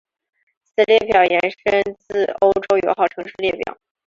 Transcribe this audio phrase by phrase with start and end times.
[0.63, 3.77] 此列表延伸自欧洲友好城市列表。